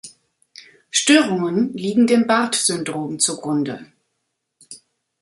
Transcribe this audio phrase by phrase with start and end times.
[0.89, 3.85] Störungen liegen dem Barth-Syndrom zugrunde.